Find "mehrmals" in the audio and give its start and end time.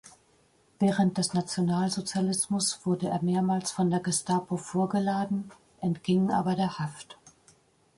3.21-3.69